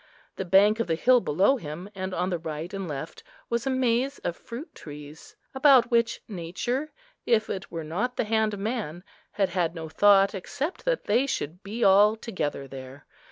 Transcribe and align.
The 0.35 0.45
bank 0.45 0.79
of 0.79 0.87
the 0.87 0.95
hill 0.95 1.21
below 1.21 1.57
him, 1.57 1.87
and 1.93 2.11
on 2.11 2.31
the 2.31 2.39
right 2.39 2.73
and 2.73 2.87
left, 2.87 3.21
was 3.51 3.67
a 3.67 3.69
maze 3.69 4.17
of 4.23 4.35
fruit 4.35 4.73
trees, 4.73 5.35
about 5.53 5.91
which 5.91 6.21
nature, 6.27 6.91
if 7.27 7.51
it 7.51 7.69
were 7.71 7.83
not 7.83 8.15
the 8.17 8.23
hand 8.23 8.55
of 8.55 8.59
man, 8.61 9.03
had 9.33 9.49
had 9.49 9.75
no 9.75 9.89
thought 9.89 10.33
except 10.33 10.85
that 10.85 11.03
they 11.03 11.27
should 11.27 11.61
be 11.61 11.83
all 11.83 12.15
together 12.15 12.67
there. 12.67 13.05